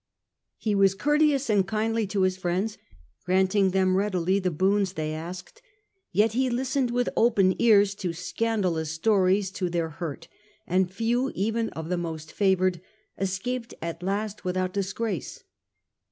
He 0.57 0.73
was 0.73 0.95
courteous 0.95 1.47
and 1.47 1.67
kindly 1.67 2.07
to 2.07 2.21
his 2.23 2.35
friends, 2.35 2.79
granting 3.23 3.69
them 3.69 3.95
readily 3.95 4.39
the 4.39 4.49
boons 4.49 4.93
they 4.93 5.13
asked; 5.13 5.61
yet 6.11 6.31
he 6.31 6.49
listened 6.49 6.89
with 6.89 7.07
open 7.15 7.53
ears 7.61 7.93
to 8.01 8.11
scandalous 8.11 8.89
stories 8.89 9.51
to 9.51 9.69
their 9.69 9.89
hurt, 9.89 10.27
and 10.65 10.91
few 10.91 11.31
even 11.35 11.69
of 11.73 11.89
the 11.89 11.97
most 11.99 12.31
favoured 12.31 12.81
escaped 13.19 13.75
at 13.79 14.01
last 14.01 14.43
without 14.43 14.73
disgrace. 14.73 15.43